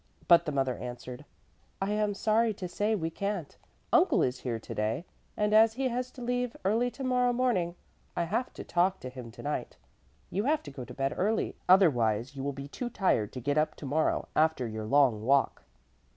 But 0.27 0.45
the 0.47 0.51
mother 0.51 0.75
answered: 0.79 1.25
"I 1.79 1.91
am 1.91 2.15
sorry 2.15 2.55
to 2.55 2.67
say 2.67 2.95
we 2.95 3.11
can't. 3.11 3.55
Uncle 3.93 4.23
is 4.23 4.39
here 4.39 4.57
today, 4.57 5.05
and 5.37 5.53
as 5.53 5.73
he 5.73 5.89
has 5.89 6.09
to 6.13 6.23
leave 6.23 6.57
early 6.65 6.89
tomorrow 6.89 7.31
morning, 7.33 7.75
I 8.15 8.23
have 8.23 8.51
to 8.55 8.63
talk 8.63 8.99
to 9.01 9.09
him 9.09 9.29
tonight. 9.29 9.77
You 10.31 10.45
have 10.45 10.63
to 10.63 10.71
go 10.71 10.85
to 10.85 10.93
bed 10.95 11.13
early, 11.15 11.55
otherwise 11.69 12.35
you 12.35 12.41
will 12.43 12.51
be 12.51 12.67
too 12.67 12.89
tired 12.89 13.31
to 13.33 13.39
get 13.39 13.59
up 13.59 13.75
tomorrow 13.75 14.27
after 14.35 14.67
your 14.67 14.85
long 14.85 15.23
walk." 15.23 15.65